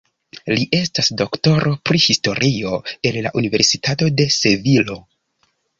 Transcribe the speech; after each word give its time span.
Li 0.53 0.63
estas 0.77 1.09
doktoro 1.23 1.75
pri 1.89 2.01
Historio 2.07 2.73
el 3.11 3.23
la 3.27 3.35
Universitato 3.45 4.13
de 4.23 4.31
Sevilo. 4.43 5.03